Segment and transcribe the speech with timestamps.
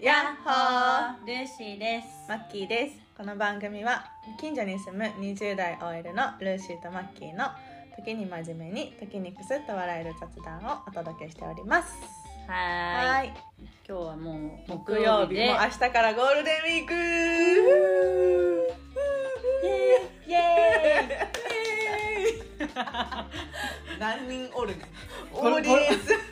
[0.00, 1.26] やっほー。
[1.26, 2.06] ルーシーです。
[2.28, 2.96] マッキーです。
[3.16, 4.04] この番組は
[4.40, 7.46] 近所に住む20代 OL のルーシーとマッキーの
[7.96, 11.94] 時に真面目に時にクスッと笑える雑談をお届けしております。
[12.46, 13.28] ははーい。
[13.88, 14.32] 今日はも
[14.68, 16.94] う木曜日も明日からゴールデンウィーク。
[19.64, 20.30] イエーイ。
[20.30, 21.34] イエ
[23.98, 24.74] 何人おる
[25.32, 26.23] オゴローディエンス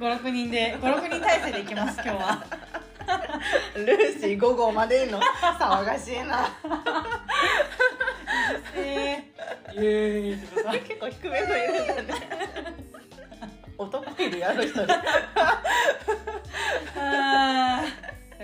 [0.00, 2.42] 五六人で五六人体制でいきます今日は。
[3.76, 6.48] ルーシー5号までの騒がしいな
[8.74, 12.20] えー、イエーイってこと結構低めのいるんだね
[13.76, 14.96] 男いるやろ一人という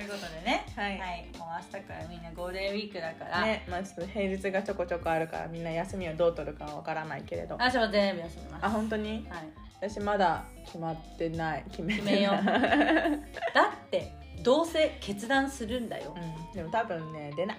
[0.08, 0.66] ことでね。
[0.76, 0.98] はい
[1.38, 3.40] もう明日からみんなゴールデンウィークだから。
[3.42, 8.68] ねまあちょっと平日がちょこちょこあるからみんな休みをどう取るかはわからないけれどあ私も全部休みます。
[8.68, 9.26] 本当に？
[9.30, 9.65] はい。
[9.80, 11.64] 私まだ決まってない。
[11.70, 12.44] 決めてない決めよう
[13.54, 16.14] だってどうせ決断するんだよ。
[16.16, 17.58] うん、でも多分ね出ない。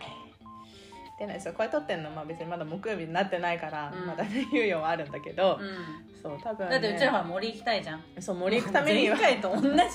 [1.20, 1.42] 出ない。
[1.42, 2.10] そうこれ撮ってんの。
[2.10, 4.08] まあ別にまだ木曜日になってないから、うん。
[4.08, 6.22] まだね猶予はあるんだけど、うん。
[6.22, 8.04] そう多分、ね、だってうちらは森行きたいじゃん。
[8.20, 9.10] そう森行くために。
[9.10, 9.90] は前回と同じ話し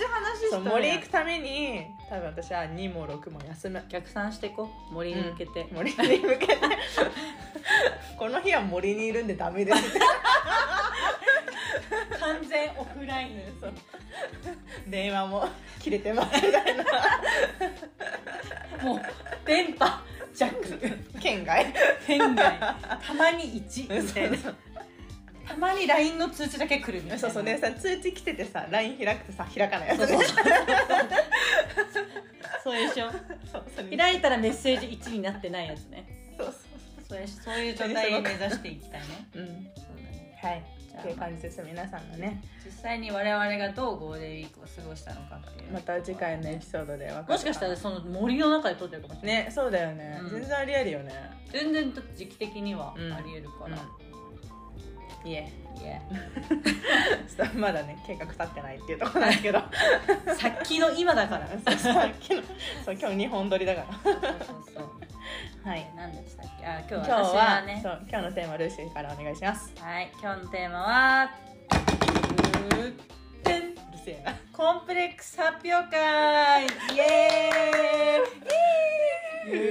[0.51, 3.83] そうた森行くために多分私は2も6も休む。
[3.89, 4.95] 逆算していこう。
[4.95, 6.57] 森に向けて、森に向けて。
[8.19, 9.79] この日は森にいるんでダメです。
[9.79, 9.98] っ て
[12.23, 13.31] 完全オフライン。
[13.61, 13.73] そう。
[14.89, 15.48] 電話も
[15.81, 16.47] 切れてます。
[16.47, 16.84] みたいな
[18.83, 19.01] もう
[19.45, 20.01] 電波
[20.33, 20.55] 弱。
[21.20, 21.67] 県外。
[22.06, 22.59] 県外。
[23.05, 24.39] たまに1みたいな
[25.48, 27.19] たまに LINE の通知だけ来るみたいな。
[27.19, 27.42] そうそう。
[27.42, 29.89] でさ通知来ててさ LINE 開くとさ開かない。
[29.89, 30.23] やつそうそう。
[32.62, 33.11] そうでしょ。
[33.51, 36.07] そうそれ開いたらメッセージ1になってないやつね。
[36.39, 36.55] そうそう。
[37.09, 39.07] そういうそういう状態を目指していきたいね。
[39.34, 39.47] うん。
[39.47, 39.55] そう
[39.97, 40.39] だね。
[40.41, 42.43] はいっていう感じです皆さんのね。
[42.65, 45.73] 実際に我々がどうゴールデンウィークを過ごしたのかっていう。
[45.73, 49.45] また次回のエピソードで分かるもしかしたらその森の中で撮ってるかもしれない。
[49.45, 50.31] ねそうだよね、うん。
[50.31, 51.13] 全然ありえるよね。
[51.51, 53.13] 全然時期的にはうん。
[53.13, 53.77] ありえるから、
[55.25, 55.52] いえ。
[55.81, 55.98] いや
[57.27, 59.58] ちょっとまだね計画立ってないっていうところなんですけど。
[60.36, 61.48] さっきの今だから。
[61.79, 62.42] さっきの。
[62.85, 63.86] そう今日2本撮りだから。
[64.05, 64.25] そうそう
[64.75, 65.02] そう
[65.64, 66.67] はい何でしたっけ？
[66.67, 67.80] あ今日今日私ははね。
[67.83, 69.73] そう今日のテーマルーシーからお願いします。
[69.80, 71.30] はい今日のテーマは
[74.52, 76.64] コンプレックス発表会。
[76.64, 76.68] イ
[77.01, 79.62] エーイ。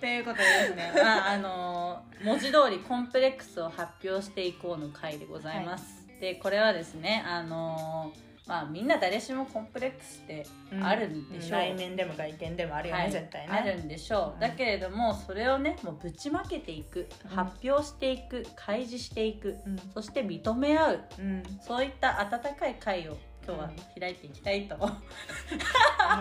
[0.00, 6.06] ということでですね、 まああの文字通りコンプレックスを発表していこうの回でございます。
[6.20, 8.12] でこれはですねあの
[8.50, 10.44] まあみんな誰しもコンプレックスって
[10.82, 11.60] あるんでしょう。
[11.60, 13.12] 内面でも外見でもあるよね、はい。
[13.12, 13.48] 絶対ね。
[13.48, 17.30] あるんでしょう、だけれどもそれをねもうぶちまけていく、うん。
[17.30, 19.78] 発表していく開示していく、うん。
[19.94, 21.42] そして認め合ううん。
[21.60, 23.16] そういった温かい会を
[23.46, 24.90] 今日は開いていきたいと、思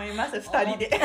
[0.04, 1.02] います2人で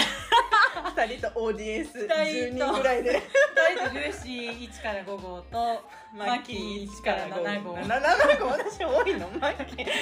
[0.97, 2.65] 2人とオーディエンス二10人と。
[2.66, 3.22] 人ぐらいで。
[3.56, 5.82] 大体ルーシー1から5号と
[6.15, 7.75] マッキー1から7号。
[7.77, 8.47] 7号。
[8.49, 9.28] 私多いの？
[9.41, 9.87] マッキー。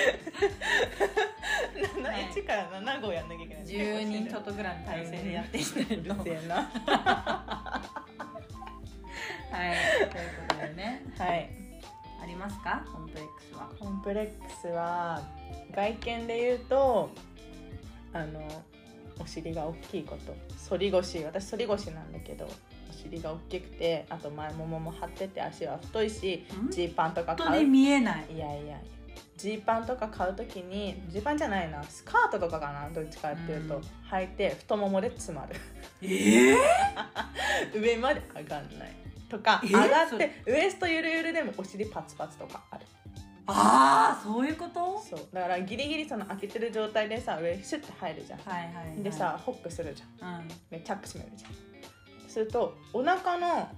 [2.04, 2.22] はい。
[2.32, 3.64] 1から7号やんなきゃいけない。
[3.64, 6.54] 10人トトグラム体制でやっていきたいと、うるせえな。
[9.50, 9.72] はい。
[9.98, 10.08] という
[10.48, 11.02] ことでね。
[11.18, 11.50] はい。
[12.22, 12.84] ありますか？
[12.92, 13.68] コンプレックスは。
[13.78, 15.22] コンプレックスは
[15.74, 17.10] 外見で言うと
[18.12, 18.40] あの
[19.22, 20.34] お尻が大きいこと。
[20.68, 21.22] 反り腰。
[21.24, 26.70] 私反り腰なんだけどお尻が大きくてあと前ももも張ってて足は太いしん？
[26.70, 28.26] ジーパンとか本当に買う見えない。
[28.34, 28.78] いやいやいや。
[29.36, 31.82] ジーパンとか買う時にジーパンじゃないな。
[31.84, 33.82] スカートとかかなどっちかっていうと、うん。
[34.10, 35.56] 履いて太ももで詰まる。
[36.02, 36.56] ええ
[37.78, 38.92] 上まで上がんない。
[39.28, 42.84] とかえ上がってウエストゆるゆるでもお尻パツパツとかある
[43.54, 45.00] ああそういうこと？
[45.08, 50.40] そうだからギリギリその開けてる状態でさ上シュッて入るじゃん、はいはい、はい、でさホックするじゃん。
[50.40, 50.48] うん。
[50.70, 51.52] でチャック閉めるじゃん。
[52.28, 53.68] するとお腹の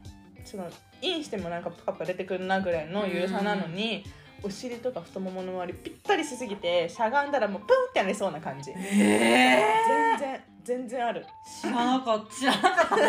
[0.45, 0.69] その
[1.03, 4.05] インしてもなんかプカプカ出てくるなぐらいの緩さなのに、
[4.43, 8.71] お尻とか太ももの周りぴったりしすぎてしゃがんだらもうプンってなりそうな感じ。
[8.71, 11.27] ええ全然全然ある。
[11.63, 12.35] 知らなかった。
[12.35, 12.97] 知らなかった。
[12.97, 13.07] 知っ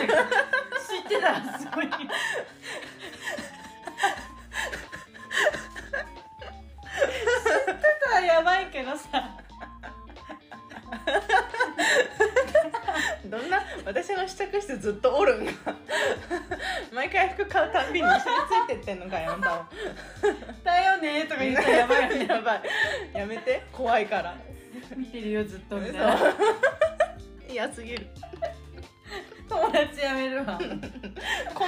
[1.07, 1.31] てた。
[1.31, 1.90] らすごい
[8.45, 9.38] ばいけどさ。
[13.25, 15.51] どんな私の試着室ずっとおるんが。
[16.94, 19.68] 毎回服買うたんびに一緒についてってんのかよあんたは。
[20.63, 22.27] だよねとか言ったらやばいよね。
[22.27, 22.62] やばい
[23.13, 23.63] やめて。
[23.74, 24.38] 怖いから。
[24.95, 26.36] 見てるよずっとみたいそなう
[27.50, 28.06] 嫌すぎる。
[29.50, 30.59] 友達やめるわ。
[30.59, 30.63] 来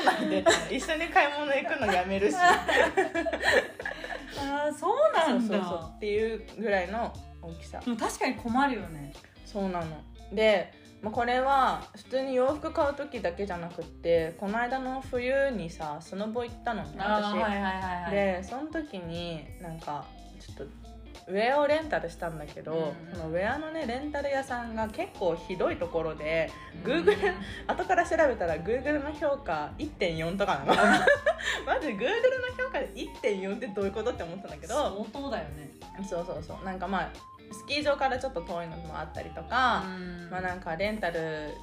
[0.05, 0.45] ないで。
[0.69, 2.37] 一緒に買い物行くのやめるし
[4.37, 5.47] ああそうなんだ。
[5.47, 5.91] そうそうそう。
[5.95, 7.79] っていうぐらいの大きさ。
[7.79, 9.13] でも確かに困るよね。
[9.45, 9.85] そうなの。
[10.33, 18.11] で、まあ、これは普通に洋服買う時だけじゃなくってこの間の冬にさスノボ行ったのね私、はいはいはいはい。
[18.11, 20.05] でその時になんか
[20.39, 20.86] ちょっと
[21.27, 26.49] ウェアをレンタルしたんだけど、うんそのウェアのねレンタル屋さんが結構ひどいところで
[26.85, 26.91] うん。
[26.91, 27.33] Google
[27.67, 30.73] 後から調べたら Google の評価1.4とかなの。
[31.65, 34.73] まず Google の評価で1.4ってどういうことって思ったんだけど。
[34.73, 35.69] 相当だよね。
[36.07, 36.65] そうそうそう。
[36.65, 37.09] なんかまあ
[37.51, 40.29] スキー場からちょっと遠いのもあったりとか、うん。
[40.29, 41.53] まあなんかレンタル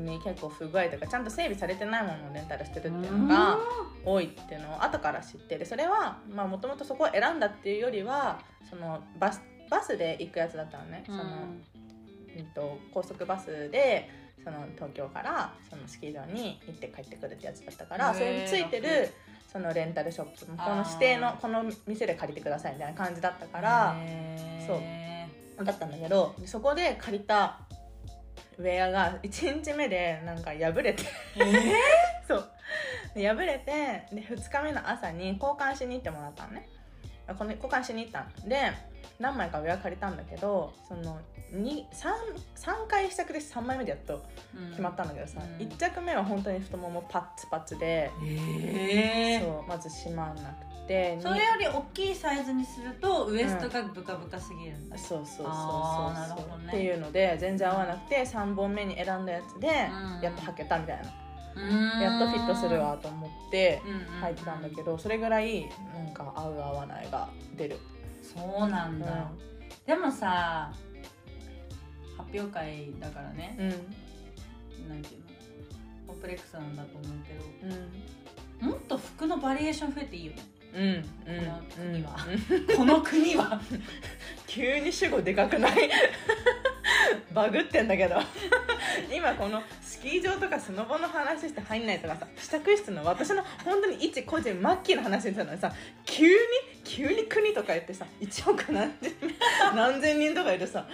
[0.00, 3.58] に結構不具合とかちゃんと整備されてないものをレンタルしてるっていうのが
[4.04, 9.40] 多いっていうのを後から知ってでそれはもともとそこを選んだっていうよりはそのバス
[9.70, 11.16] バスで行くやつだったのね、うん。
[11.16, 11.30] その
[12.38, 14.10] うんと高速バスで
[14.44, 19.10] その東京からそのスキー場に行って帰ってくるってやつだったからそれについてる
[19.50, 23.96] そのレンタルショップもこの指定のこの店で借りてくださいみたいな感じだったから
[24.66, 24.80] そう。
[25.64, 27.60] だったんだけどでそこで借りた
[28.58, 31.04] ウェアが1日目でなんか破れて。
[32.26, 32.50] そう。
[33.14, 36.68] で破れてで2日目の朝に交換しに行ってもらったのね。
[37.26, 38.48] あこの交換しに行ったの。
[38.48, 38.72] で
[39.18, 41.18] 何枚かウェア借りたんだけどその
[41.52, 41.84] 3,
[42.56, 44.22] 3回試着で3枚目でやっと
[44.70, 45.66] 決まったんだけどさ、うん。
[45.66, 56.68] 1着目は本当に太ももパッツパツで、へえそうまず閉まんなくてそれより大きいサイズにするとウエストがブカブカすぎるんだ、そうそうそうそうなるほどね。
[56.68, 60.20] っていうので全然合わなくて3本目に選んだやつでうん。
[60.22, 61.12] やっと履けたみたいな、
[61.56, 62.00] うん。
[62.00, 67.78] やっとフィットするわと思ってうんうん履いてたんだけどそれぐらいなんか合う合わないが出る、
[68.22, 69.30] そうなんだ、
[69.86, 70.72] でもさ
[72.16, 73.56] 発表会だからね。
[73.58, 73.68] うん。
[74.88, 75.26] なんていうの？
[76.06, 77.34] コンプレックスなんだと思うけ
[77.68, 77.74] ど。
[77.74, 77.90] うん。
[78.58, 80.38] もっと服のバリエーション増えていいよね
[80.76, 82.16] うんうんこの国は
[82.68, 82.76] うん。
[82.76, 83.60] この国は。
[84.46, 85.90] 急に主語でかくない？
[87.32, 88.16] バグってんだけど。
[89.14, 95.72] 今このスキー場とかスノボの話して入んないとかさ支度室の私の本当に一個人マッキーの話してたのにさ
[96.04, 96.34] 急に
[96.84, 99.12] 急に国とか言ってさ1億何千
[99.74, 100.86] 何千人とかいるさ。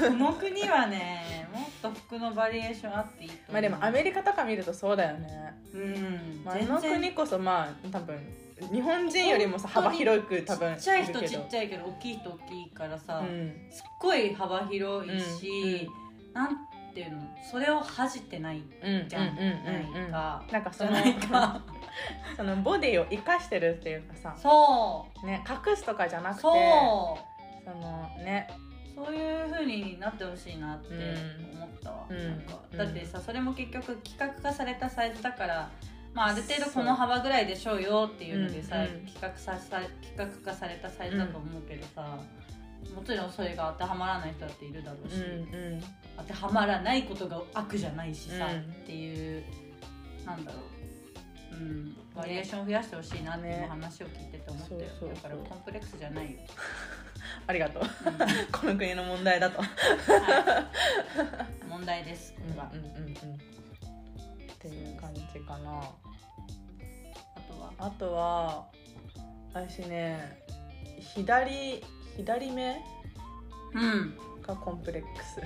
[0.00, 6.42] この国はねもっと服のバリエーションあっていいとまあでもアメリカとか見るとそうだよね、うん。
[6.44, 8.18] まあ、あの国こそまあ多分
[8.72, 13.52] 日本人よりもさ幅広く多分ちっちゃい人ちっちゃいけど大きい人大きいからさ、うん。
[13.70, 15.88] すっごい幅広いし、
[16.32, 16.56] なん
[16.94, 19.44] ていうのそれを恥じてないうんじゃん、うんうん
[19.96, 20.10] うんうん。
[20.10, 20.72] ないかなんか。
[20.72, 21.60] そ の
[22.36, 25.26] そのボディを生かしてるっていうかさそう。
[25.26, 26.50] ね隠すとかじゃなくてそ
[27.70, 28.48] のね
[28.94, 31.56] そういう風になってほしいなってうん。
[31.56, 31.90] 思った。
[31.90, 32.18] わ、うん。
[32.18, 32.60] なんか。
[32.72, 32.78] うん。
[32.78, 35.70] だってさそれも結局企画化されたサイズだから、
[36.12, 38.78] まあ、ある程度この幅ぐらいでしょうよっていうのでさ、う。
[38.80, 39.06] んうん。
[39.06, 42.18] 企画ささ企画化されたサイズだと思うけどさ、
[42.94, 45.22] もちろんそれが当てはまらない人だっているだろうし、うん
[45.54, 45.82] うん。
[46.16, 48.60] 当てはまらないことが悪じゃないしさ、うん。
[48.60, 49.42] っていう
[50.24, 50.58] なんだろ
[51.52, 53.66] う、うん、バリエーションを増やしてほしいなっていうね。
[53.68, 55.14] 話を聞いてて思ったよ、そうそうそう。
[55.14, 56.38] だからコンプレックスじゃないよ、
[57.46, 57.82] ありがとう。
[57.82, 57.88] うん。
[58.52, 59.60] この国の問題だと。
[59.60, 59.68] はい。
[61.68, 65.82] 問題ですこれは、うんうんうんっていう感じかな。
[67.36, 67.72] あとは？
[67.78, 68.66] あとは
[69.52, 70.38] 私ね
[71.14, 71.82] 左
[72.16, 72.82] 左目
[73.74, 74.16] うん。
[74.46, 75.40] がコンプレックス。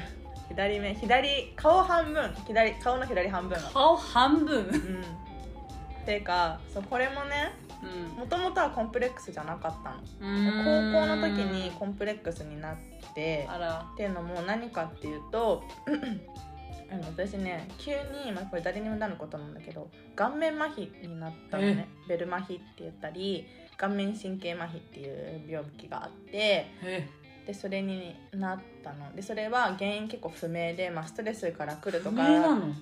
[0.48, 2.34] 左目左顔半分。
[2.46, 3.60] 左顔の左半分。
[3.60, 4.56] が顔半分？
[4.56, 5.02] うん。
[5.02, 7.67] っていうかそうこれもねうん
[8.16, 9.96] もともとはコンプレックスじゃなかったの。
[10.20, 12.76] 高高校の時にコンプレックスになっ
[13.14, 13.48] て
[13.92, 15.62] っていうのも何かっていうと
[16.90, 17.92] あの私ね急
[18.24, 21.88] に、まあ、これ誰にもなることなんだけど顔面麻痺になったのね。
[22.08, 27.08] ベル麻痺って言ったり顔面神経麻痺っていう病気があってえ
[27.48, 29.16] でそれになったの。
[29.16, 32.28] でそれは原因結構不明で、まあ、ストレスから来ると不か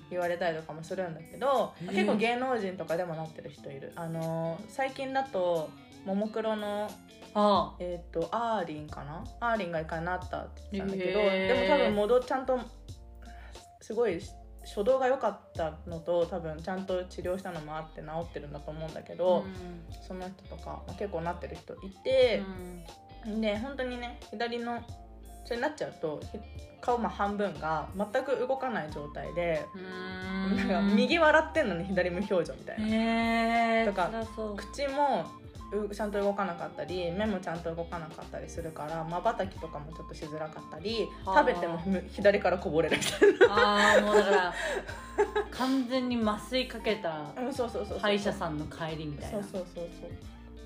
[0.09, 3.93] 言われたりとかもするんだけど、結構芸能人とかでもなってる人いる。
[3.95, 5.69] あの最近だと
[6.05, 6.91] ももクロの
[7.33, 9.23] あえっ、とアーリンかな？
[9.39, 12.59] アーリンが一回なったって言ってたんだけど、でも多分戻ちゃんと
[13.79, 14.19] すごい
[14.65, 19.45] 初動が良かったのと多分ちゃんと治療したのもあって治ってるんだと思うんだけあど、
[20.05, 22.43] その人とか、まあ結構なってる人いて、
[23.27, 24.81] で本当にね左の
[25.43, 26.39] それになっちゃうとひ
[26.81, 29.65] 顔まあ半分が全く動かない状態で、
[30.55, 32.87] なんか右笑ってんのに左無表情みたいな。
[32.87, 34.11] へえとか
[34.55, 35.25] 口も
[35.89, 41.39] うちゃんと動かなかったり目もちゃんと動かなかったりするからまばたきとかもちょっとしづらかったりはあ。
[41.39, 44.53] 食べてもむ左からこぼれるみたいああもうだから
[45.51, 47.25] 完全に麻酔かけた
[47.99, 49.43] 歯医者さんの帰りみたいな。
[49.43, 50.09] そうそうそうそう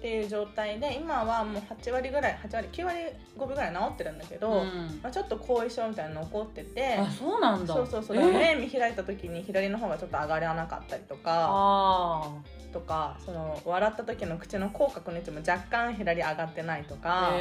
[0.01, 2.97] っていう状態で今はもう8割ぐらい8割9割
[3.37, 4.99] 5分ぐらい治ってるんだけど、うん。
[5.03, 7.71] まあ、ちょっと後遺症みたいなの残っててあそうなんだ。
[7.71, 8.17] そうそうそう。
[8.17, 8.19] え？
[8.19, 11.21] ー目見開いた時に左の方がちょっと上がらなかったりとか
[11.53, 12.31] あ
[12.73, 17.09] とかその笑った時の口の口角の位置も若干左上がってないとあか。
[17.11, 17.39] なんか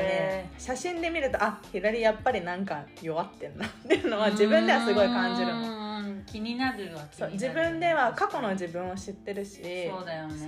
[0.00, 5.60] ね写真で見るとあ左やっぱりなんか弱ってんなっていうのは自分ではすごい感じるの。
[5.60, 5.81] の
[6.26, 10.46] 気になるわそう自分では過去の自分を知ってるしそうだよね。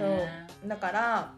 [0.62, 1.32] そうだから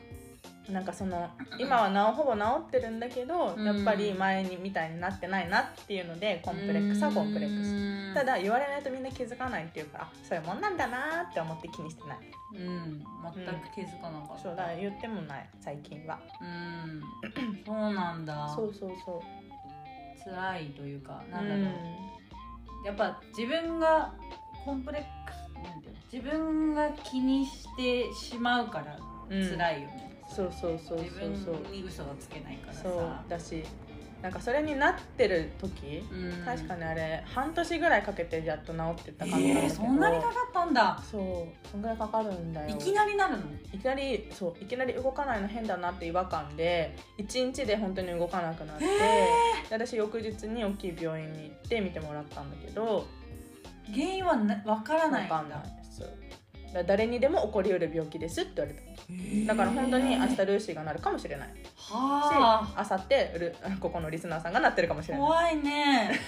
[0.70, 3.64] なんかその 今はなおほぼ治ってるんだけど、うん。
[3.64, 8.12] やっぱり前にみたいになってないなっていうのでコンプレックスはコンプレックス。
[8.12, 12.18] スただ言われないとみんな気づかないっていうからあそういうもんなんだなって思って気にしてない。
[12.54, 13.04] うん。
[13.34, 16.18] 全く気づかなかった、そうだ言ってもない最近は。
[16.40, 17.02] うん。
[17.64, 18.52] そうなんだ。
[18.54, 19.46] そうそうそう。
[20.26, 21.64] 辛いというかなうんだろう、
[22.86, 24.14] やっぱ自分が
[24.64, 26.00] コンプレックスなんていうの？
[26.12, 28.96] 自分が気にしてしまうから
[29.28, 31.54] うん辛いよね、そうそうそう自そうそう。
[31.64, 32.82] 分に嘘がつけないからさ。
[32.84, 33.64] そうだし
[34.22, 36.44] なんかそれになってる時、うん。
[36.44, 41.02] 確かにあれ半年ぐらいかけてやっと治ってった感じなんだえー、そんなにかかったんだ。
[41.10, 42.74] そうそんぐらいかかるんだよ。
[42.74, 43.42] いきなりなるの？
[43.72, 49.28] いきなりそういきなり動かないの変だなって違和感で1日で本当に動かなくなって、で
[49.70, 53.06] 私翌日に大きい病院に行って見てもらったんだけど。
[53.88, 55.62] 原因はな分からないんだ
[56.86, 58.76] 誰にでも起こりうる病気ですって言われ
[59.46, 59.54] た。
[59.54, 61.48] だから本当に明日ルーシーがなるかもしれない。
[61.48, 62.84] しはあ。
[62.88, 65.26] 明後日ルここのリスナーさんがなってるかもしれない。
[65.26, 66.20] 怖いね。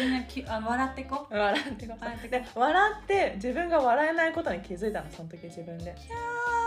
[0.00, 1.26] みんなき あ笑ってこ。
[1.30, 1.94] 笑ってこ。
[1.98, 5.94] 笑ってで笑って自分が笑えないことに気づいたのその時自分で。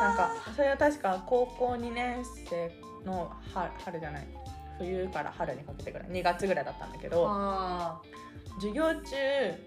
[0.01, 2.71] なんかそれは確か高校2年生
[3.05, 4.27] の春春じゃない。
[4.79, 6.07] 冬から春にかけてぐらい。
[6.09, 7.27] 2月ぐらいだったんだけど。
[7.29, 8.01] あ
[8.55, 9.15] 授業中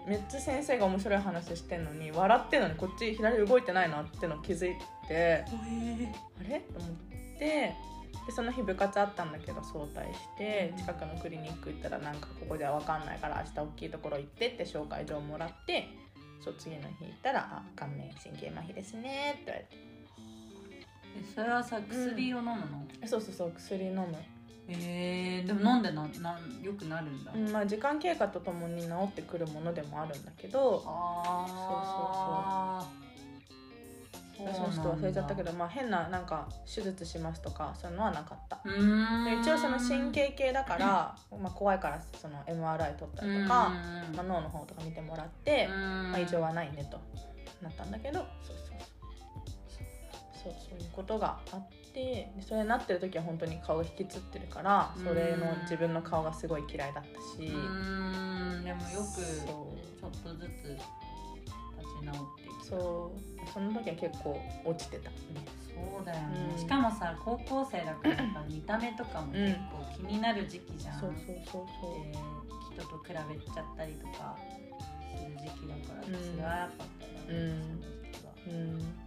[0.07, 4.75] めっちゃ先生が面白い話してんのに笑ってんのにこっち左動いてないなっての気づい
[5.07, 6.59] てあれ？
[6.59, 6.91] と思っ
[7.39, 7.73] て。
[8.25, 15.89] でその日部活あったんだけど早退して近くのクリニック行ったらなんかここじゃ分かんないから明日大きいところ行ってって紹介状もらって
[16.43, 19.77] そう次の日行ったら「あ顔面神経麻痺ですね」って言われて。
[21.17, 24.17] えそれはさ薬を飲むの、えそうそうそう薬飲む、
[24.67, 30.83] えー、でも飲んでななんよくなるんだ、うんまあ、時間経過とともに治ってくるものでもあるんだけど。
[30.85, 33.05] ああそう
[34.37, 38.59] 私もちょっと忘れちゃったけど、まあ、変ななんか手術しますとかそういうのはなかった。
[38.65, 43.71] 一応その神経系だから、まあ、怖いからその MRI 取ったりとか、
[44.13, 46.99] まあ、脳の方とか見てもらって、まあ、異常はないねと
[47.61, 48.19] なったんだけど。
[48.19, 48.95] そうそうそう。
[50.43, 59.73] そうそういうことがあってでそれになってる時は本当に顔が引きつってるからそれの自分の顔がすごい嫌いだったし、でもよくちそょ
[60.07, 60.83] っとずつ立
[62.01, 63.51] ち直っていくうそう。
[63.53, 65.09] その時は結構落ちてた。
[65.09, 65.15] ね
[65.75, 66.59] そうだよね、うん。
[66.59, 72.11] しかもさ高校生だから見た目とかも結構気になる時期じゃん、そうそうそうそう。
[72.11, 72.17] で
[72.75, 74.37] 人と比べちゃったりとか
[75.17, 76.13] する時期だからうん。
[76.13, 77.61] 辛かっただろうね、うん。
[77.61, 78.31] その時期は。
[78.47, 79.04] うん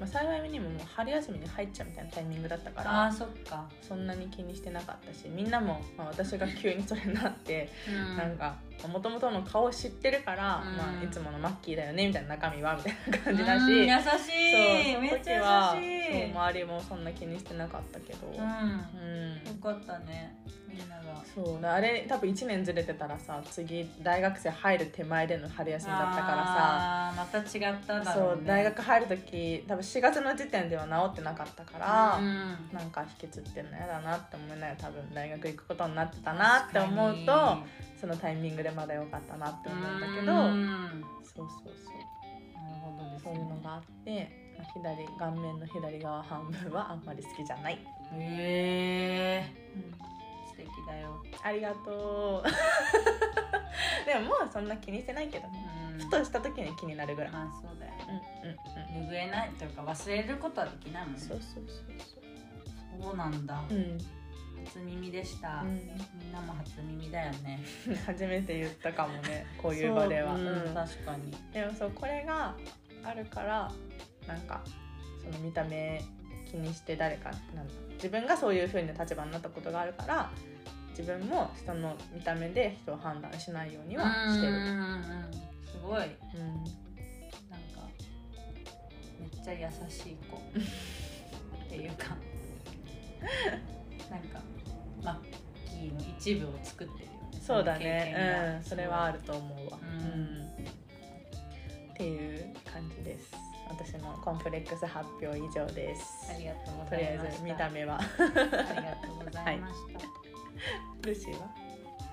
[0.00, 8.16] まあ、幸いにももう春休みに入っちゃうみたいなタイミングだったかあらあそっか、そんなに気にしてなかったしみんなも、まあ、私が急にそれになってうん。
[8.16, 8.56] なんか
[8.88, 10.76] もともとの顔を知ってるから、うん。
[10.76, 14.96] まあ、いつものマッキーだよねみたいな中身はみたいな感じだし、うん優しい。
[14.98, 16.32] めっちゃ優しい。
[16.32, 18.34] 周りもそんな気にしてなかったけど、うん。
[18.34, 18.42] うん。
[18.42, 20.36] よかったね
[20.68, 21.02] みんなが。
[21.34, 21.74] そうだ。
[21.74, 27.14] あれ多分1年ずれてたらさ次大学生入る手前での春休みだったからさ。
[27.16, 32.76] また違っただろう、ね、そう大学入る時多分4月の時点では治ってなかったから、うん。
[32.76, 37.58] なんか引きつってんのやだなって思いながら多分大学行くことになってたなって思うと
[38.00, 41.04] そのタイミングでまだ良かったなって思うんだけどうん。
[41.22, 41.94] そうそうそう
[42.54, 49.52] なるほどですそういうのがあってまあ左顔面の左側半分はあんまり好きじゃない、へえ
[50.48, 52.48] 素敵だよ、ありがとう。
[54.06, 55.66] でももうそんな気にしてないけどね。
[55.92, 57.92] うん、ふとした時に気になるぐらい、まあそうだよ。
[58.08, 58.56] うんうん
[59.10, 61.20] 拭えないというか忘れることはできないもんね。
[61.20, 63.16] そうそうそうそう。
[63.16, 63.98] なんだ、そううん、
[64.64, 65.74] 初耳でした、うん。
[66.18, 67.60] みんなも初耳だよね。
[68.06, 70.36] 初めて言ったかもね こういう場では。
[70.36, 70.44] そう。
[70.44, 70.74] うんうん。
[70.74, 71.34] 確かに。
[71.52, 72.54] でもそうこれが
[73.02, 73.70] あるから
[74.26, 74.62] なんか
[75.22, 76.02] その見た目
[76.50, 80.30] 気にして誰かなんだ自分がそういう風な立場になったことがあるから
[80.90, 84.52] 自分も人の見た目で人を判断しないようにはしてる。
[84.52, 84.68] うんうん。
[84.68, 85.98] うんすごい。
[85.98, 86.16] なんか
[89.18, 90.36] うんめっちゃ優しい子。
[91.66, 92.16] っていうか。
[94.10, 94.40] なんか
[95.04, 97.40] マッキーの一部を作ってるよね。
[97.40, 98.14] そうだね。
[98.16, 98.56] が。
[98.56, 98.64] うん。
[98.64, 99.84] それはあると思うわ、う。
[99.84, 100.48] んうん。
[101.92, 103.32] っていう感じです。
[103.68, 106.30] 私のコンプレックス発表以上です。
[106.30, 107.98] ありがとうごとりあえずざいました見た目は。
[107.98, 108.36] ありが
[108.96, 111.48] とうございました、ルシーは？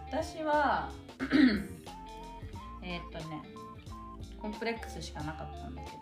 [0.10, 0.92] 私は
[2.84, 3.42] えーっとね
[4.42, 6.02] コンプレックスしかなかったんだけど。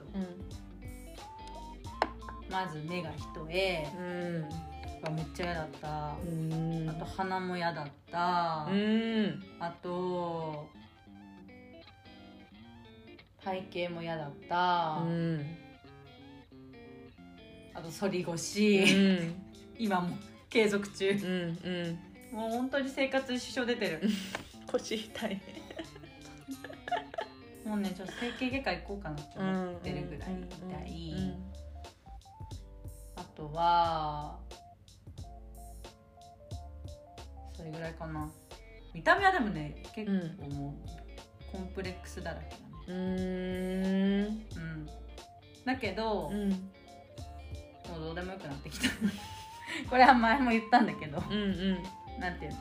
[2.49, 4.49] まず目が一重うん
[5.01, 6.89] がめっちゃ嫌だった、うん。
[6.89, 9.43] あと鼻も嫌だった、うん。
[9.59, 10.67] あと
[13.43, 15.45] 体型も嫌だった、うん。
[17.73, 19.33] あと反りう腰、ん。
[19.77, 20.17] 今も
[20.49, 21.09] 継続中。
[21.11, 22.37] うんうん。
[22.37, 24.01] もう本当に生活に支障出てる。
[24.67, 25.41] 腰痛い。
[27.65, 31.35] もうねちょっと整形外科行こうかなって思ってるぐらい痛い、
[33.15, 34.39] あとは
[37.59, 38.31] それぐらいかな。
[38.93, 42.63] 見た目はでもね結構もうコンプレックスだらけだね。
[42.87, 44.25] うんうん。
[44.25, 44.89] うん。
[45.65, 46.49] だけど、うん。
[46.51, 46.55] も
[47.97, 48.87] うどうでもよくなってきた。
[49.89, 51.37] これは前も言ったんだけどうんう
[52.17, 52.19] ん。
[52.21, 52.57] なんていうの？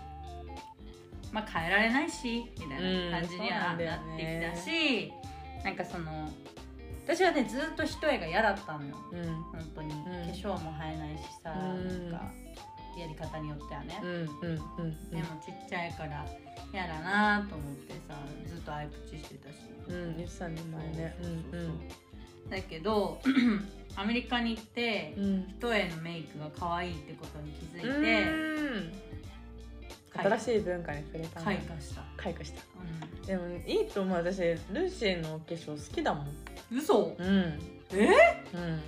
[1.30, 5.12] まあ変えられないしみたいな感じにはなってねきたし、
[5.64, 6.28] なんかその
[7.04, 8.96] 私はねずっと一重が嫌だったのよ。
[9.12, 9.24] うん。
[9.44, 10.04] 本当に、ん。
[10.04, 12.10] 化粧も生えないしさ、うん。
[12.10, 12.32] なんか
[13.00, 14.18] やり方によってはね、うんうん
[14.78, 16.26] うんでもちっちゃいから
[16.72, 18.14] 嫌だなと思ってさ
[18.46, 19.54] ずっとアイプチしてたし、
[19.88, 21.14] うん言ってたね前ね。
[22.50, 23.20] だけど
[23.96, 25.54] アメリカに行って、うん。
[25.58, 28.26] 一重のメイクが可愛いってことに気づうんいて、う
[30.30, 30.32] ん。
[30.38, 32.60] 新しい文化に触れた開花した、開花した。
[32.60, 32.64] う
[33.26, 34.18] でもいいと思う。
[34.18, 36.28] 私ルーシーのお化粧好きだもんん、
[36.78, 37.16] 嘘。
[37.18, 37.58] うん。
[37.92, 38.08] え？
[38.54, 38.80] うん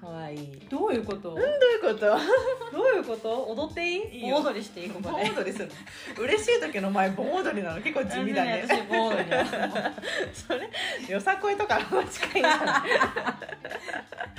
[0.00, 0.38] 可愛い。
[0.38, 1.30] いどういうこと？
[1.30, 2.00] どういうこと？
[2.00, 3.30] どういうこと？
[3.50, 4.20] 踊っていい？
[4.20, 4.36] いいよ。
[4.36, 4.90] 盆踊りしていい？
[4.90, 5.68] ここ盆で踊りする
[6.16, 7.80] の嬉しい時の前盆踊りなの。
[7.80, 8.64] 結構地味だね。
[8.68, 9.44] 私盆踊りだ
[10.32, 10.70] それ
[11.08, 12.78] よさこいとかの近いんじゃな。
[12.78, 12.82] い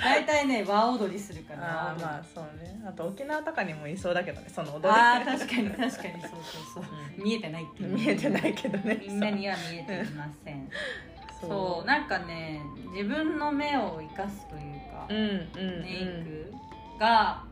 [0.02, 1.90] 大体ね和踊りするから。
[1.90, 2.80] あーまあそうね。
[2.88, 4.48] あと沖縄とかにもいそうだけどね。
[4.48, 4.88] その踊り。
[4.88, 5.90] あー確かに確かに。
[5.90, 6.84] そうそうそう、
[7.18, 7.88] う見えてないっていう。
[7.94, 8.96] 見えてないけどね。
[9.06, 10.68] みんなには見えていません。
[11.40, 11.86] そそう。
[11.86, 12.60] なんかね
[12.94, 14.79] 自分の目を生かすという
[15.10, 15.48] メ
[16.02, 16.52] イク
[16.98, 17.44] が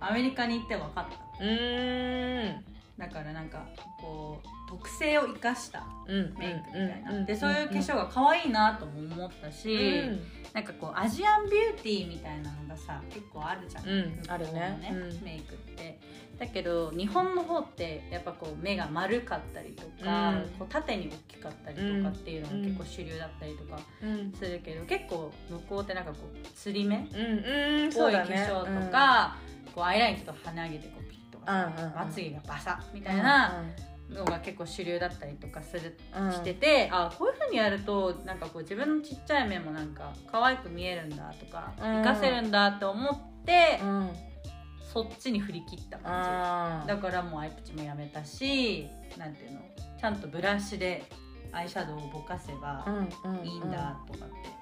[0.00, 1.06] アメリカに行って分かっ
[1.38, 1.44] た。
[1.44, 2.64] うーん。
[2.98, 3.66] だからなんか
[4.00, 10.20] こう特性を生かしたうんメイクみたいな、うんでそういう化粧が可愛いなとも思ったし、うん。
[10.54, 14.78] なんかこうアジアンビューティーみたいなのがさ結構あるじゃん、うんあるね。
[14.90, 15.24] うん。
[15.24, 15.98] メイクって。
[16.38, 20.42] だけど日本の方ってやっぱこう目が丸かったりとか、うん。
[20.58, 24.32] こう縦に大きかったりとかっていうのが結構主流だったりとかうん。
[24.32, 29.36] するけど、結構向こうってなんかこうつり目っうんうんぽい化粧とか、
[29.74, 31.94] こうアイラインちょっと鼻上げてこうピッとかさ、うんうんうん。
[31.94, 33.62] まつげがバサッみたいな
[34.12, 35.96] のが結構主流だったりとかする
[36.32, 42.02] してて、あこういうふうにやるとなんかこう自分のちっちゃい目もなんか可愛く見えるんだとか、うん。
[42.02, 43.88] 活かせるんだって思って、うん。
[43.88, 44.10] うん
[44.92, 49.60] そっちに振り切った感あじだからもうアイプチもやめたしなんていうの
[49.98, 51.02] ちゃんとブラシで
[51.50, 52.84] アイシャドウをぼかせば
[53.42, 54.61] いいんだとかって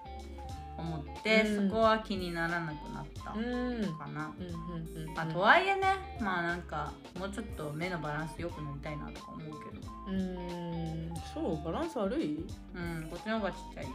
[0.80, 1.68] 思って、うん。
[1.68, 3.40] そこは気にならなくなったかな。
[3.40, 5.82] うんうんうんまあ、とはいえね
[6.20, 9.40] まあなんかもうちょっと目のバランス良くなりたいなとか思う
[9.72, 9.92] けど。
[10.08, 11.12] うん。
[11.32, 12.44] そうバランス悪い？
[12.74, 13.90] うんこっちの方がちっちゃいよ。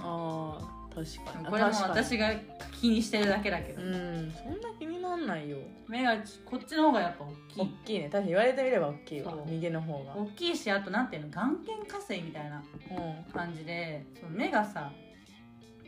[0.00, 1.46] あー確かに。
[1.46, 2.32] これも私が
[2.80, 5.58] 気にしてるだけだけど、うんそんな気になんないよ。
[5.88, 8.04] 目がちこっちの方がやっぱ大き大いきいね。
[8.04, 9.34] 確かに言われてみれば大きいわ。
[9.46, 10.16] 右の方が。
[10.16, 11.30] 大きいしあとなんていうの？
[11.30, 13.32] 眼瞼下垂みたいなうん。
[13.32, 14.90] 感じでその目がさ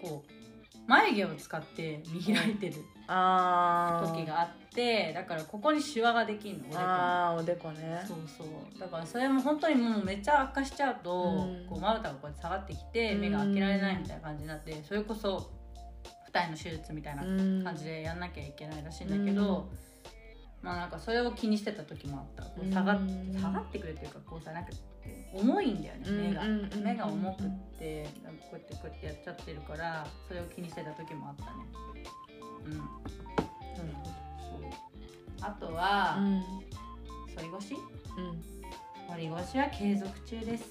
[0.02, 0.32] こう
[0.86, 6.78] 眉毛を使って見開いてる時があってだからここにシワができるのおでこに。
[6.78, 8.04] あーおでこね。
[8.06, 8.78] そうそう。
[8.78, 11.66] だからそれも本当にもうめっちゃ悪化しちゃうと、うん。
[11.68, 13.20] こうまぶたがこうやって下がってきてうん。
[13.20, 15.50] 目が開けられないみたいな感じになってそれこそ
[16.32, 19.70] 二重の手術みたいな感感じでやんなきゃいけないらしいんだけど、
[20.66, 22.44] まあなんかそれを気にしてた時もあった。
[22.64, 22.98] 下が
[23.40, 24.70] 下がってくるっていうかこうさなんか
[25.32, 26.42] 重いんだよね目が、
[26.82, 27.46] 目が重くっ
[27.78, 28.08] て
[28.50, 31.50] こうやってこうやってやっちゃってるからそれを気にしてた時もあったね。
[32.64, 32.72] うん。
[32.74, 32.82] そう。
[35.40, 36.42] あとはうん
[37.36, 37.74] 反り腰？
[37.74, 37.80] うん。
[39.08, 40.68] 反り腰は継続中です。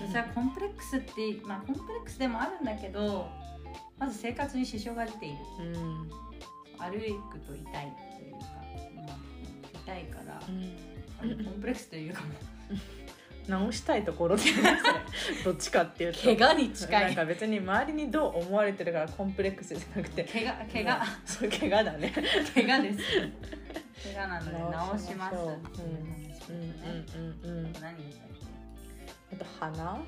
[0.00, 1.12] 私はコンプレックスって
[1.44, 3.28] まあコンプレックスでもあるんだけど
[3.98, 5.36] まず生活に支障が出ている。
[5.58, 6.10] うん。
[6.78, 6.90] 歩
[7.30, 7.92] くと痛い
[9.84, 11.44] 痛いから、うん。
[11.44, 12.28] コンプレックスというかも
[13.48, 14.50] 直したいところでね。
[14.52, 16.20] そ れどっちかっていうと。
[16.22, 17.04] 怪我に近い。
[17.06, 20.24] なんか別に周りにどう思われてるからコンプレックスじゃなくて。
[20.24, 21.06] 怪我怪我。
[21.24, 22.12] そう怪我だね。
[22.54, 22.98] 怪我です。
[24.14, 25.36] 怪我なので直します。
[25.36, 25.88] うっていう。
[25.88, 26.22] ん。
[26.48, 27.82] うんうんうん何
[29.32, 30.02] あと鼻？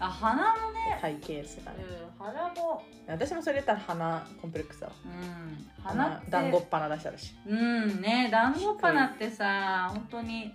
[0.00, 0.98] あ鼻もね。
[1.00, 1.78] 体型すがね。
[1.80, 2.82] うん鼻も。
[3.06, 4.92] 私もそれ言ったら鼻コンプレックスだわ。
[5.04, 5.66] うん。
[5.82, 7.34] 鼻団子っ鼻出してあるし。
[7.46, 10.52] うんね団子っ鼻ってさ本当に。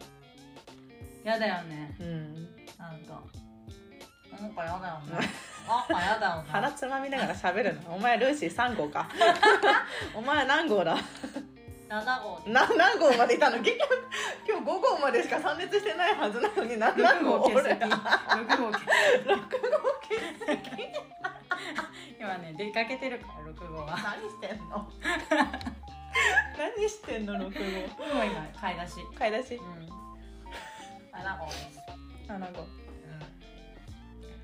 [1.24, 1.96] 嫌だよね。
[2.00, 2.34] うん。
[2.78, 3.22] なんか。
[4.40, 5.28] なんか嫌だよね。
[5.68, 6.50] なんか嫌だよね。
[6.52, 7.96] 鼻つまみながら喋るの。
[7.96, 9.10] お前ルーシー3号か。
[10.16, 10.98] お前何号だ
[11.90, 12.42] 7号。
[12.48, 13.58] な何号までいたの？
[13.62, 14.08] 結局
[14.48, 17.84] 今日5号までしか参列してないはずなのに何何号6号欠俺席。
[17.84, 18.82] 6号欠
[19.26, 19.52] 6号
[20.48, 20.72] 席。
[22.20, 23.98] 今ね出かけてるから6号は。
[23.98, 24.90] 何してんの？
[26.58, 28.16] 何してんの6号？
[28.16, 28.94] もう今買い出し。
[29.18, 29.56] 買い出し？
[29.56, 29.66] うん。
[31.14, 31.80] 7号です。
[32.28, 32.66] 7号。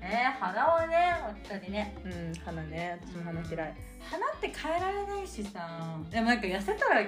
[0.04, 1.96] えー、鼻はね本当にね。
[2.04, 2.98] うん鼻ね。
[3.06, 3.74] 私も鼻嫌い、
[4.10, 5.96] 鼻って変えられないしさ。
[6.10, 7.02] でもなんか痩せたら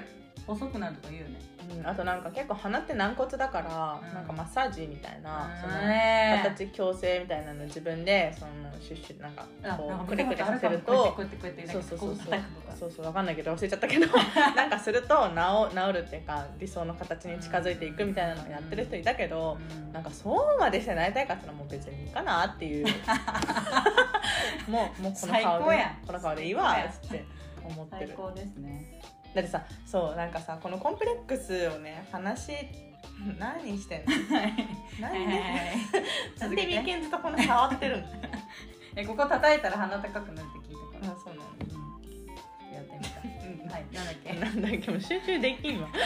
[0.47, 1.41] 細くなるとか言うよね。
[1.81, 4.15] うん、あとなんか結構鼻って軟骨だから、うん。
[4.15, 11.17] なんかマッサージみたいな、そのね形矯正みたいなの自分でそのシュッシュなんかこうくるくるさせると
[11.67, 12.41] そうそうそうこそう
[12.79, 14.07] そうそうわかんないけど忘れちゃったけど。
[14.55, 19.93] なんかすると治治るっていうか理想の形に近づいていくみたいなのをやってる人いたけど、うん。
[19.93, 22.87] なんかそうまでしてなりたいかっていうのはもう別にいいかなっていう。
[24.69, 27.25] もうもうこの最顔でこの顔でいいわって
[27.63, 28.09] 思ってる。
[28.09, 29.01] 最高ですね
[29.35, 32.53] だってさそうなんかさこのコンプレックスをね話
[33.39, 34.07] 何してんの？
[35.01, 35.27] 何？
[35.27, 35.43] で
[36.41, 38.05] なんで眉間ずっとこの触ってるの？
[38.97, 41.13] えここ叩いたら鼻高くなるって聞いたから。
[41.13, 41.84] あそうなのう
[43.75, 44.33] はいなんだっけ。
[44.33, 45.89] なんだっけもう集中できんわ。
[45.89, 45.99] は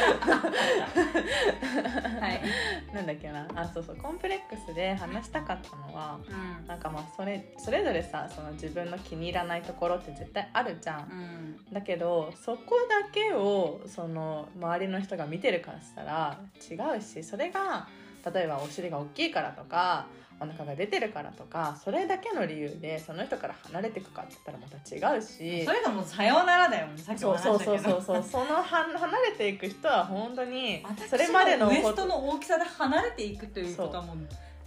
[2.32, 2.40] い。
[2.94, 3.46] なんだっけな。
[3.54, 6.66] あそうそうコンプレックスで話したかったのはうん。
[6.66, 11.74] なんかまあそれそれぞれさその自分の気に入らないところって絶対あるじゃん、うん。
[11.74, 17.86] だけどそこだけをその周りの人が見てるからしたら違うしそれが
[18.32, 20.06] 例えばお尻が大きいからとか
[20.40, 28.00] お腹が出てるからとかそれだけの理由でその人から離れていくかって言ったらまた違うしそれがもうさようならだよさっきもそうそう話したけど。
[28.00, 34.16] そうそうそうそのは離れていく人は本当に私それまでのウエストの大きさで離れていくということはもう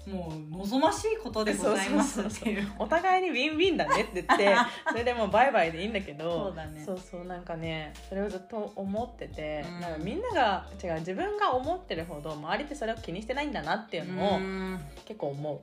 [0.08, 2.72] もう望ましいことでございますっていう。
[2.80, 4.56] お互いにウィンウィンだねって言って
[4.90, 6.84] それでもうバイバイでいいんだけどそうだね。
[6.84, 9.80] そうそうなんかねそれをずっと思ってて、うん。
[9.80, 14.80] なんかみんなが違う自分が思ってるほど周りってそれを気にしてないんだなっていうのをうん。
[15.06, 15.60] 結構思う。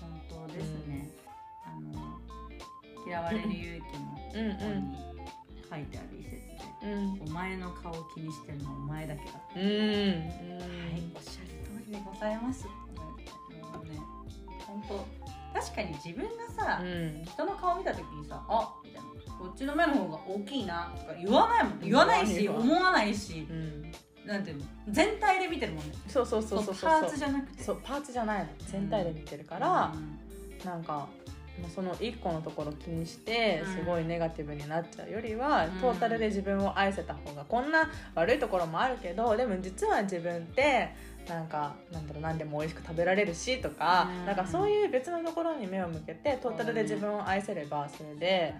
[0.00, 1.08] 本当ですね、
[1.64, 2.20] あの
[3.06, 3.80] 嫌われる勇
[4.34, 4.98] 気のうん本に
[5.70, 9.68] 書いてある一節でうん「お前の顔を気にしてるのはお前だけだ」うんうん。
[9.68, 10.20] はい
[11.16, 11.48] おっしゃる
[11.80, 12.66] 通りでございます
[13.84, 13.98] ね。
[14.66, 15.06] 本当。
[15.60, 17.24] 確かに自分がさ、うん。
[17.24, 19.08] 人の顔見た時にさ「あみたいな。
[19.38, 23.92] こっちの目の方が大きいな」とか言わないもん言わないし思わないしうん。
[24.26, 24.64] なんていうの？
[24.88, 25.92] 全体で見てるもんね。
[26.08, 27.62] そうそうそうそうそうパーツじゃなくて。
[27.62, 28.48] そうパーツじゃないの。
[28.66, 29.92] 全体で見てるから、
[30.64, 31.08] なんか
[31.60, 33.74] まあその一個のところ気にしてうん。
[33.74, 35.72] すごいネガティブになっちゃうよりは、うん。
[35.80, 40.94] トータルで自分を愛せた方がこんな悪いところもあるけどでも実は自分って
[41.28, 44.26] なんかなんだろう何でも美味しく食べられるしとか、うん。
[44.26, 48.54] なんかそういう別のところに目を向けてトータルで自分を愛せればそれで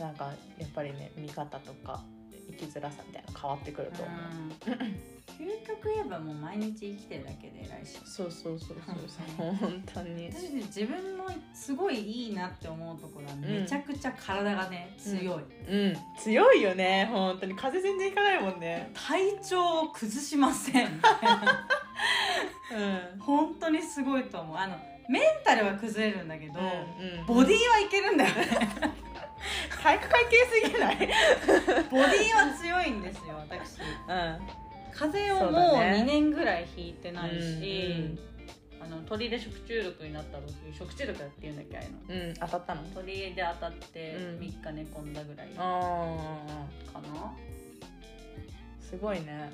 [0.00, 2.02] なんかやっぱりね見方とか
[2.50, 5.02] 生きづらさみたいなの変わってくると思う。
[5.38, 10.30] 究極言えばもう毎日生きてるだけで偉いしそうそうそうそうそう本当に。
[10.30, 15.44] 私ね自分のすごいいいなって思うところはめちゃくちゃ体がね、強い。
[15.68, 15.96] うん。
[16.18, 17.54] 強いよね本当に。
[17.54, 18.90] 風邪全然ひかないもんね。
[18.94, 20.86] 体調を崩しません。
[20.86, 20.88] う
[23.16, 23.20] ん。
[23.20, 24.56] 本当にすごいと思う。
[24.56, 24.76] あの
[25.08, 26.66] メンタルは崩れるんだけど、うん
[27.20, 27.26] うん。
[27.26, 28.48] ボディはいけるんだよね。
[29.82, 30.36] 体育会系
[30.68, 30.96] すぎない？
[31.90, 33.80] ボディは強いんですよ私。
[33.80, 33.82] う
[34.14, 34.38] ん
[34.94, 36.02] 風邪をもうそうだね。
[36.02, 38.18] 2年ぐらい引いてないし、うん
[38.84, 42.26] あの鳥で食中毒になった時食中毒だっていうんだっけああいうの。
[42.26, 42.82] うん当たったの？
[42.92, 44.38] 鳥で当たってうん。
[44.40, 48.90] 3日寝込んだぐらいかあな、ー。
[48.90, 49.50] すごいね。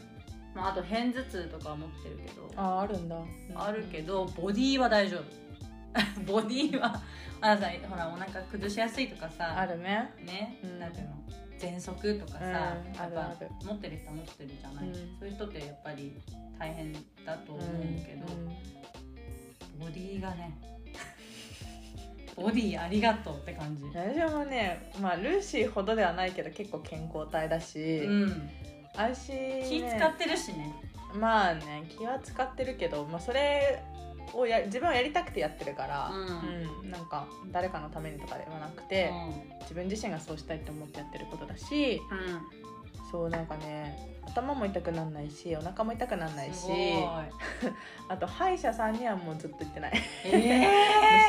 [0.55, 2.51] まあ、あと片頭痛とかは持ってるけど。
[2.57, 3.16] あーあるんだ。
[3.55, 5.22] あるけどボディは大丈夫。
[6.33, 7.01] ボディは
[7.42, 9.59] あのさほらお腹崩しやすいとかさ。
[9.61, 10.11] あるね。
[10.24, 10.79] ね、うん。
[10.81, 11.12] なんていうの？
[11.59, 14.94] 喘息とかさ、うんやっぱ持ってる人は持ってるじゃない、うん。
[15.18, 16.16] そういう人ってやっぱり
[16.59, 16.92] 大変
[17.25, 17.66] だと思う
[18.07, 18.27] けど、
[19.79, 20.59] ボディがね
[22.37, 23.85] ボディありがとうって感じ。
[23.87, 28.51] 私もねまあルーシーほどではないけど結構健康体だし、うん。
[28.94, 30.73] 私、ね、気使ってるしね。
[31.14, 33.83] まあね気は使ってるけど、まあ、それ
[34.35, 36.83] をや自分はやりたくてやってるから、うん。
[36.83, 39.11] うんなんか誰かのためにとかではなくて、
[39.61, 42.01] 自分自身がそうしたいと思ってやってることだし
[43.11, 46.77] そうなんかね頭も痛くならないしお腹も痛くならないしすごい。
[48.09, 49.93] あと歯医者さんにはもうずっと行ってない。
[50.25, 50.67] え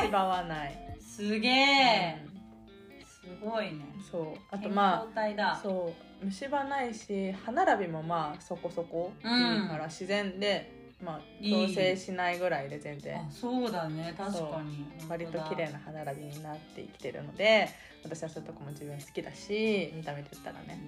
[0.00, 2.40] 虫歯はない、ー、すげえ、うん
[3.20, 3.84] すごいね。
[4.10, 4.24] そう。
[4.50, 5.06] あと健ま
[5.38, 6.24] あそう。
[6.24, 13.16] 虫歯ないし歯並びもまあそこそこいいから自然で、まあいい矯正しないぐらいで全然。
[13.16, 14.14] あそうだね。
[14.16, 14.86] 確かに。
[15.08, 17.68] 割と綺麗な歯並びになって生きてるので
[18.04, 20.78] 私はそういうとこも自分好きだし見た目で言ったらね。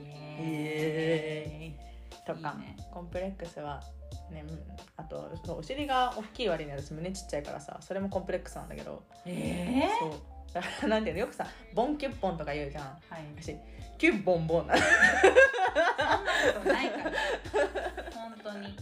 [0.41, 2.27] イエーイ。
[2.27, 2.77] とかね。
[2.93, 3.83] コンプレックスは
[4.31, 4.59] ねうん。
[4.97, 9.03] あとそうお尻が大きい割に私胸ちっちゃいからさそれもコンプレックスなんだけど。
[9.25, 10.21] えー、そう。
[10.53, 12.85] だからなんていうのよくさボンキュッポンとか言うじゃん。
[12.85, 13.25] はい。
[13.41, 13.57] 私
[13.97, 14.91] キュッボンボンなそんな
[16.55, 17.05] ことないから。
[18.15, 18.77] 本当に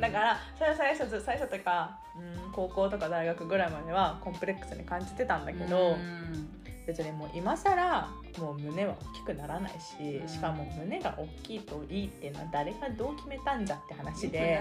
[0.00, 6.48] だから最初ず最初とか、うん、高校とか大学ぐらいまではコンプレックスに感じてたんだけど、うん。
[6.86, 10.28] 別にもう今更もう胸は大きくならないし、うん。
[10.28, 14.58] しかも胸が大きいといいっていうのは誰がどう決めたんじゃって話で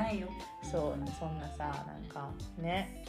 [0.61, 3.03] そうそんなさなんかね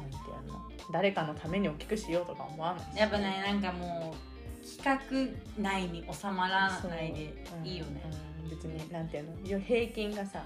[0.00, 0.18] なんてい
[0.48, 2.98] うの誰かのために大きくしようとか思わないし。
[2.98, 8.02] やっぱねなんかもう企画内に収まらないでいいよね、
[8.42, 8.46] う。
[8.48, 8.50] ん。
[8.50, 10.42] 別になんていうのよ平均がさ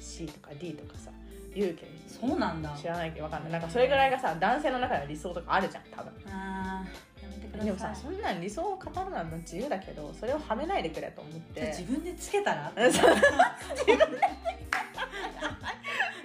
[0.00, 1.10] C とか D とかさ
[1.54, 2.76] 言うけどそうなんだ。
[2.80, 3.52] 知らないけどわかんない。
[3.52, 6.12] なんかそれぐらいがさ男性の中では理想とかあるじゃん多分。
[6.30, 7.66] あーやめてください。
[7.66, 11.66] でもさそんなん理想を語るのは自由だけどそれをはめないでくれと思って。
[11.76, 12.72] 自分でつけたら？
[12.76, 13.14] うんそう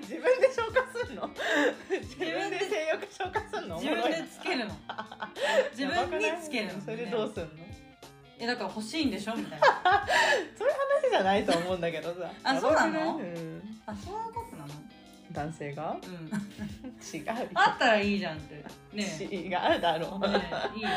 [0.02, 1.30] 自分で消化すんの？
[1.90, 3.80] 自分で性欲消化すんの？
[3.80, 4.76] 自分でつけるの。
[5.72, 7.50] 自分につけるの、それでどうすんの？
[8.44, 9.36] えだから欲しいんでしょ？
[9.36, 9.66] みたいな。
[10.58, 12.32] そういう話じゃないと思うんだけどさ。
[12.44, 13.18] あそうなの？
[13.18, 13.80] うん。
[13.86, 14.70] あそういうことなの？
[15.32, 15.98] 男性が？
[16.04, 16.10] うん。
[17.18, 17.34] 違うよ。
[17.56, 18.64] あったらいいじゃんって。
[18.94, 19.52] ね違う
[19.82, 20.44] だろう、えね
[20.76, 20.96] えいいよね。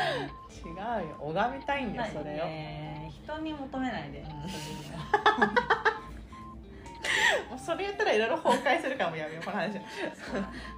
[0.65, 0.73] 違う
[1.09, 1.15] よ。
[1.19, 4.23] 拝みたいんだよそれを、ねえ人に求めないで、う
[7.55, 7.59] ん。
[7.59, 9.79] それ 言ったらいろいろ崩壊するからもうやめようこの話。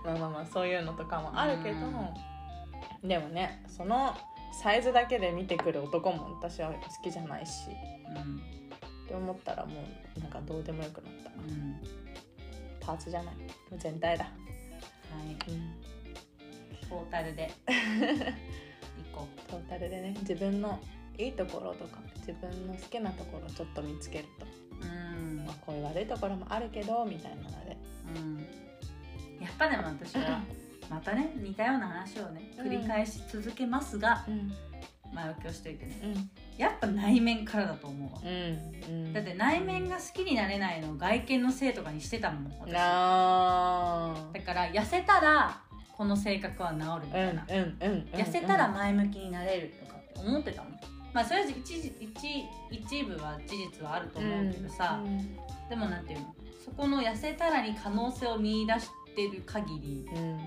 [0.05, 1.79] まあまあまあそういうのとかもあるけど、
[3.03, 4.15] でもねその
[4.61, 7.69] サイズだけで見てくる男も私は好きじゃないし。
[8.15, 8.59] うん
[9.09, 9.71] って思ったらも
[10.17, 11.81] うなんかどうでもよくなったうん
[12.79, 13.35] パーツじゃない。
[13.35, 13.41] も
[13.71, 14.29] う全体だ、は
[15.27, 15.31] い。
[15.31, 15.37] うん、
[16.87, 17.51] トータルで。
[19.11, 20.15] 行こトータルでね。
[20.21, 20.79] 自分の
[21.17, 24.49] いいところとか自分の好きなところをちょっと見つけると、う
[24.83, 25.45] うん。
[25.45, 27.77] まあ、こういう悪いところもあるけどみたいなので。
[28.15, 28.37] うん。
[29.41, 30.41] やっぱでも私は
[30.89, 34.51] またね似たような話をね繰り返し続けますが、うん。
[35.11, 35.99] 前置きをしといてね。
[36.03, 36.29] うん。
[36.55, 38.95] やっぱ内面からだと思うわ、うん。
[39.05, 39.13] うん。
[39.13, 42.73] だって内面が好きになれないのを外見のせいとかにしてたもん私。
[42.73, 45.61] なだから痩せたら
[45.97, 50.69] この性格は治るみたいな、うんうんうんうん痩せたら前向きになれるとかって思ってたの
[51.11, 55.01] まあそれは一時一一部は事実はあると思うけどさ、
[55.69, 56.35] でもなんていうの？
[56.63, 60.39] そこの痩せたらに可能性を見出してる限りうん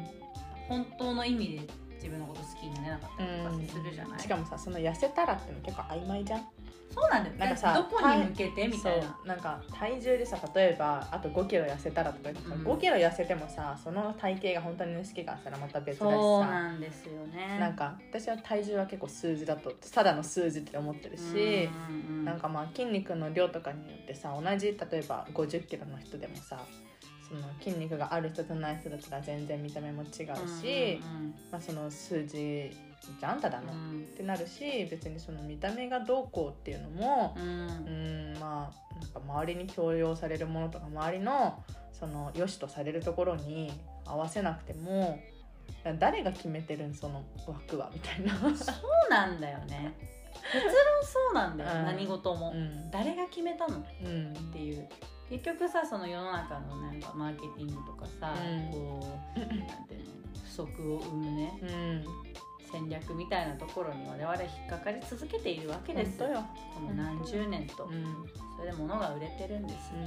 [0.69, 1.61] 本当の意味で
[1.95, 6.49] 自分のこと好きになれなかったりとかするじゃない、しかもさその痩せたらっての結構曖昧じゃん。
[6.95, 7.37] そうなんだよ。
[7.39, 9.19] なんかさどこに向けてみたいな。
[9.25, 12.67] なんか体重でさ例えばあと5キロ痩せたらとか言ってさ、うん。
[12.67, 17.59] 5キロ痩せてもさその体型が本当に好きかしたらまた別だしそうさなんですよね。
[17.59, 26.61] なんか私は体重は結構数字だとただの数字って思ってるし、うんうんなんかまあ筋肉の量とかによってさ同じ例えば5 0キロの人でもさ
[27.33, 32.71] その筋肉がある人とない人だったら全然見た目も違うし、うんまあ、その数字
[33.19, 37.43] じゃんただの、うんってなるし別にその見た目がどうこうっていうのもうん。
[37.45, 37.47] う
[38.37, 43.73] んまあなんか周りに強要されるものとか周りのその良しとされるところに
[44.05, 45.19] 合わせなくても
[45.99, 48.35] 誰が決めてるんその枠はみたいな。
[48.57, 48.75] そ
[49.09, 49.95] うなんだよね。
[50.53, 51.85] 結論そうなんだよ、うん。
[51.87, 52.91] 何事も、うん。
[52.91, 53.79] 誰が決めたの？
[53.79, 54.35] っうん。
[54.53, 54.89] ていう
[55.33, 58.71] 結局さその世の中のなんかマーケティングとかさ、うん。
[58.71, 59.01] こ
[59.35, 59.49] うなん
[59.87, 60.13] ていうの
[60.45, 62.05] 不足を生むねうん。
[62.71, 66.21] 戦略みたいなところに我々引っかかり続けているわけです。
[66.23, 66.29] よ。
[66.75, 68.05] この何十年と、うん。
[68.57, 69.93] それで物が売れてるんです。
[69.93, 70.01] よ、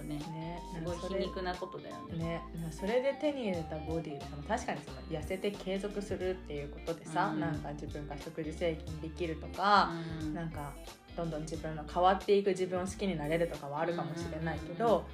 [0.00, 0.08] うん。
[0.08, 0.16] ね。
[0.18, 0.62] ね。
[0.74, 2.16] すごい皮肉なことだよね。
[2.16, 7.40] ね、それで手に入れたボディでさ確かにその痩せて継続するっていうことでさ、うん。
[7.40, 9.92] なんか自分が食事制限できるとか、
[10.22, 10.34] うん。
[10.34, 10.72] なんか
[11.16, 15.06] どんどん自分の変わっていく自分を好きになれるとかはあるかもしれないけど、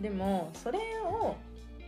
[0.00, 1.36] でもそれを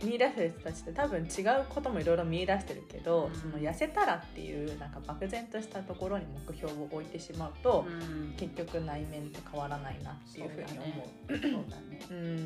[0.03, 3.39] 見出してる人たちって多分違うこともいろいろ見出してるけど、うん。
[3.39, 8.33] その痩せたらっていうなんか漠然としたところに目標を置いてしまうと、うん。
[8.37, 11.37] 結局内面って変わらないなっていうふうに思う。
[11.37, 11.99] そうだね。
[12.09, 12.37] うん。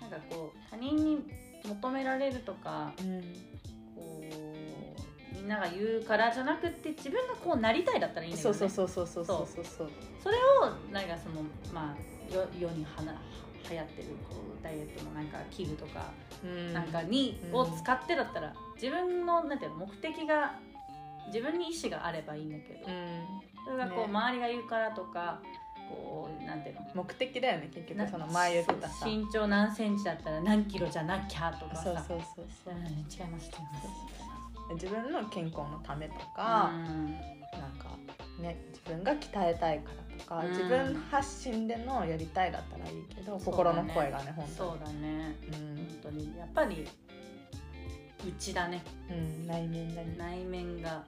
[0.00, 1.18] なんかこう他人に
[1.64, 3.22] 求められるとかうん。
[3.94, 4.47] こう
[5.32, 9.90] みんなが言うからじゃなくて自分がこうなりたいだったらいいんだけど、ね、そうそうそうそうそうそうそう
[10.22, 13.14] それをなんかそのまあ世世にはな
[13.70, 16.10] 流行ってるこうダイエットのなんか器具とか
[16.44, 16.72] うん。
[16.72, 20.54] なんかに、うんを使ってだったら自分のなんていうの目的が
[21.26, 23.24] 自分に意思があればいいんだけど、うん。
[23.64, 25.40] それがこう、ね周りが言うからとか
[25.88, 26.80] こうなんていうの。
[26.94, 29.06] 目的だよね結な局その前言ってたさ。
[29.06, 31.84] 身長何センチだったら何キロじゃなきゃとかさ。
[31.84, 32.74] そうそうそうそう。
[32.74, 34.27] うん違います違います
[34.74, 37.06] 自分の健康のためとみか、うん。
[37.58, 37.96] なんか
[38.40, 40.50] ね自分が鍛えたいからとか、うん。
[40.50, 43.82] 自分発信でのやりたいだったらいいけど、心ね。
[43.82, 45.36] の声がね本そう当だね。
[45.42, 46.86] に本当にやっぱり
[48.26, 48.82] 内だね。
[49.10, 50.14] うん、うん、内面だね。
[50.18, 51.04] 内面が。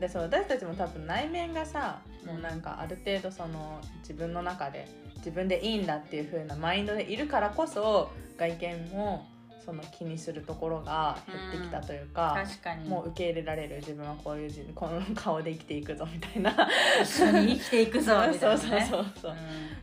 [0.00, 9.26] でそう私たちも多分内面がさもうなんかある程度その自分の中で自分でいいんだっていう風なマインドでいるからこそ外見も
[9.68, 12.88] その気にするところが減ってきたというか、確かに。
[12.88, 16.56] もう受け入れられる自分はこういう自この顔で生きていくぞみたいな。
[17.02, 18.56] 一緒に生きていくぞみたいなね。
[18.56, 19.34] そうそうそうそう、う。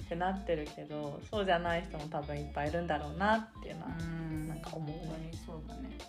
[0.03, 4.47] ってなってるけどそうじゃない人も多分いっぱいいるんだろうなっていうのは、ん。
[4.47, 4.89] なんか思う。
[4.89, 5.99] ねそうだね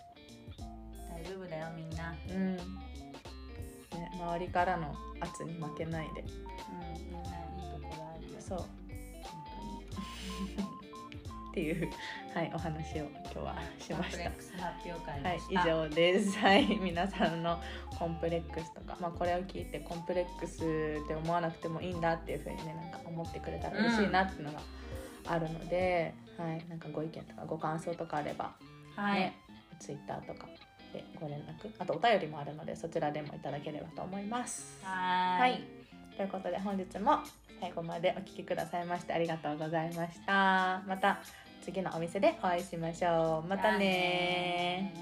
[1.13, 2.15] 大丈夫だよみんな。
[2.29, 2.55] うん。
[2.55, 2.63] ね、
[4.19, 6.21] 周りからの圧に負けないで。
[6.21, 6.27] うん。
[7.05, 8.39] みんないいところあるよ。
[8.39, 8.65] そう。
[10.57, 10.66] 本
[11.57, 11.89] っていう、
[12.35, 14.29] はい、お話を今日はしました
[15.27, 16.37] はい以上です。
[16.37, 17.59] はい、皆さんの
[17.97, 24.59] コンプレックスとか、まあ、これを聞いてコンプレックスって思わなくてもいいんだっていうふうにね、なんか思ってくれたら嬉しいなっていうのが
[25.25, 28.53] あるので、はい、なんかご意見とかご感想とかあれば、
[28.95, 29.35] はい、ね、
[29.79, 30.47] ツイッターとか
[30.93, 34.77] でご連絡、あとお便りもあるので、そちらでもいただければと思います。
[34.83, 35.63] ははい、
[36.15, 37.21] ということで本日も
[37.59, 40.83] 最後までお聞きくださいましてありがとうございました。
[40.87, 41.19] また
[41.67, 43.49] 次のお店でお会いしましょう。
[43.49, 44.93] またね